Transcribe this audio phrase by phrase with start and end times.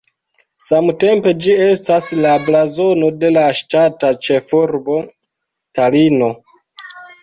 [0.67, 5.01] Samtempe ĝi estas la blazono de la ŝtata ĉefurbo
[5.83, 6.37] Talino.